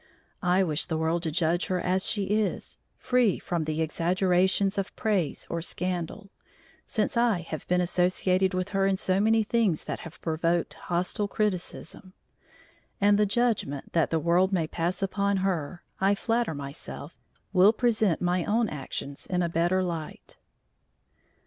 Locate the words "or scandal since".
5.47-7.15